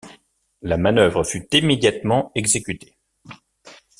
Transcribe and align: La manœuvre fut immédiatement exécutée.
La 0.63 0.77
manœuvre 0.77 1.23
fut 1.23 1.47
immédiatement 1.55 2.31
exécutée. 2.33 2.95